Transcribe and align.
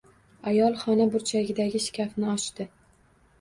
Ayol 0.51 0.77
xona 0.83 1.07
burchagidagi 1.15 1.83
shkafni 1.85 2.27
ochdi. 2.33 2.69